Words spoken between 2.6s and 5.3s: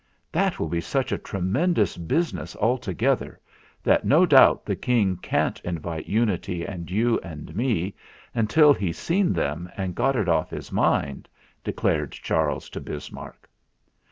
altogether, that no doubt the King